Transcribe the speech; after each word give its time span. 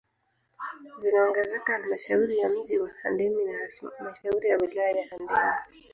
Zinaongezeka 0.97 1.73
halmashauri 1.73 2.37
ya 2.39 2.49
mji 2.49 2.79
wa 2.79 2.89
Handeni 3.03 3.43
na 3.45 3.69
halmashauri 3.97 4.49
ya 4.49 4.57
wilaya 4.57 4.89
ya 4.91 5.07
Handeni 5.07 5.41